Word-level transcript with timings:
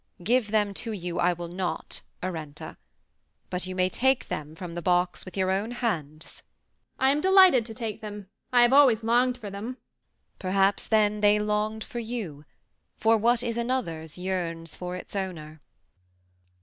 "Give 0.23 0.49
them 0.49 0.73
to 0.81 0.93
you, 0.93 1.19
I 1.19 1.33
will 1.33 1.47
not, 1.47 2.01
Arenta; 2.23 2.77
but 3.51 3.67
you 3.67 3.75
may 3.75 3.87
take 3.87 4.29
them 4.29 4.55
from 4.55 4.73
the 4.73 4.81
box 4.81 5.25
with 5.25 5.37
your 5.37 5.51
own 5.51 5.69
hands." 5.69 6.41
"I 6.97 7.11
am 7.11 7.21
delighted 7.21 7.67
to 7.67 7.75
take 7.75 8.01
them. 8.01 8.27
I 8.51 8.63
have 8.63 8.73
always 8.73 9.03
longed 9.03 9.37
for 9.37 9.51
them." 9.51 9.77
"Perhaps 10.39 10.87
then 10.87 11.21
they 11.21 11.37
longed 11.37 11.83
for 11.83 11.99
you, 11.99 12.45
for 12.97 13.15
what 13.15 13.43
is 13.43 13.57
another's 13.57 14.17
yearns 14.17 14.75
for 14.75 14.95
its 14.95 15.15
owner." 15.15 15.61